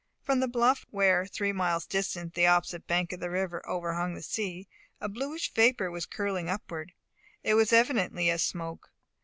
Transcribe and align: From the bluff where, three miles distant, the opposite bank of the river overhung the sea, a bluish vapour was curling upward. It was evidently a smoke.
From 0.23 0.39
the 0.39 0.47
bluff 0.47 0.83
where, 0.89 1.27
three 1.27 1.51
miles 1.51 1.85
distant, 1.85 2.33
the 2.33 2.47
opposite 2.47 2.87
bank 2.87 3.13
of 3.13 3.19
the 3.19 3.29
river 3.29 3.61
overhung 3.69 4.15
the 4.15 4.23
sea, 4.23 4.67
a 4.99 5.07
bluish 5.07 5.53
vapour 5.53 5.91
was 5.91 6.07
curling 6.07 6.49
upward. 6.49 6.93
It 7.43 7.53
was 7.53 7.71
evidently 7.71 8.27
a 8.31 8.39
smoke. 8.39 8.89